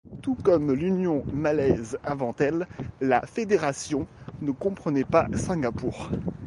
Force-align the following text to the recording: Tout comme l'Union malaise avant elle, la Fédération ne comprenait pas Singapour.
Tout 0.23 0.33
comme 0.33 0.71
l'Union 0.73 1.23
malaise 1.31 1.99
avant 2.03 2.33
elle, 2.39 2.67
la 3.01 3.21
Fédération 3.27 4.07
ne 4.41 4.49
comprenait 4.51 5.03
pas 5.03 5.27
Singapour. 5.35 6.09